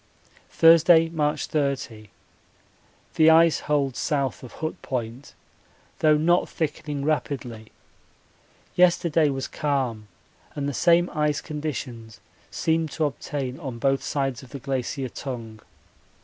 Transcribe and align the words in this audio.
Thursday, 0.49 1.09
March 1.09 1.45
30. 1.45 2.09
The 3.13 3.29
ice 3.29 3.59
holds 3.59 3.99
south 3.99 4.41
of 4.41 4.53
Hut 4.53 4.81
Point, 4.81 5.35
though 5.99 6.17
not 6.17 6.49
thickening 6.49 7.05
rapidly 7.05 7.71
yesterday 8.73 9.29
was 9.29 9.47
calm 9.47 10.07
and 10.55 10.67
the 10.67 10.73
same 10.73 11.07
ice 11.13 11.39
conditions 11.39 12.19
seemed 12.49 12.89
to 12.93 13.05
obtain 13.05 13.59
on 13.59 13.77
both 13.77 14.01
sides 14.01 14.41
of 14.41 14.49
the 14.49 14.57
Glacier 14.59 15.07
Tongue. 15.07 15.59